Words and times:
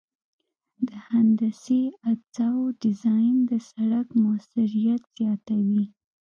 د 0.87 0.89
هندسي 1.07 1.83
اجزاوو 2.11 2.65
ډیزاین 2.83 3.35
د 3.49 3.51
سرک 3.69 4.07
موثریت 4.23 5.03
زیاتوي 5.17 5.85